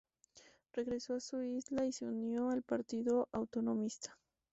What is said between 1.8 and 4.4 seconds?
y se unió al Partido Autonomista.